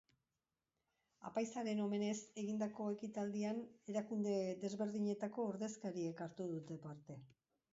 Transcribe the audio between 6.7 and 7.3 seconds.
parte.